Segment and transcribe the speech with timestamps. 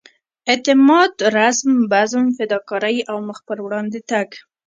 [0.51, 4.29] اعتماد رزم بزم فداکارۍ او مخ پر وړاندې تګ.